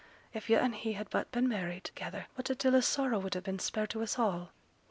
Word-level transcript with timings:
if 0.33 0.49
yo' 0.49 0.57
an' 0.57 0.73
he 0.73 0.93
had 0.93 1.07
but 1.11 1.31
been 1.31 1.47
married 1.47 1.83
together, 1.83 2.25
what 2.33 2.49
a 2.49 2.55
deal 2.55 2.75
o' 2.75 2.79
sorrow 2.79 3.19
would 3.19 3.35
ha' 3.35 3.43
been 3.43 3.59
spared 3.59 3.91
to 3.91 4.01
us 4.01 4.17
all!' 4.17 4.49